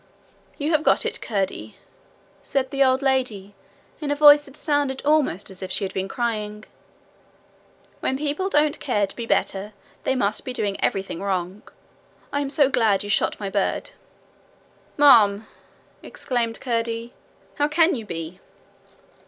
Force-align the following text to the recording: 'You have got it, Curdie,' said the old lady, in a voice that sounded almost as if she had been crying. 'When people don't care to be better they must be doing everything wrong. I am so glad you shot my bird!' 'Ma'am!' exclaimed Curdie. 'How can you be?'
'You 0.57 0.71
have 0.71 0.81
got 0.81 1.05
it, 1.05 1.21
Curdie,' 1.21 1.75
said 2.41 2.71
the 2.71 2.83
old 2.83 3.03
lady, 3.03 3.53
in 3.99 4.09
a 4.09 4.15
voice 4.15 4.45
that 4.45 4.57
sounded 4.57 5.03
almost 5.05 5.51
as 5.51 5.61
if 5.61 5.71
she 5.71 5.83
had 5.83 5.93
been 5.93 6.07
crying. 6.07 6.63
'When 7.99 8.17
people 8.17 8.49
don't 8.49 8.79
care 8.79 9.05
to 9.05 9.15
be 9.15 9.27
better 9.27 9.73
they 10.03 10.15
must 10.15 10.43
be 10.43 10.53
doing 10.53 10.83
everything 10.83 11.21
wrong. 11.21 11.61
I 12.33 12.41
am 12.41 12.49
so 12.49 12.67
glad 12.67 13.03
you 13.03 13.11
shot 13.11 13.39
my 13.39 13.51
bird!' 13.51 13.91
'Ma'am!' 14.97 15.45
exclaimed 16.01 16.59
Curdie. 16.59 17.13
'How 17.59 17.67
can 17.67 17.93
you 17.93 18.03
be?' 18.03 18.39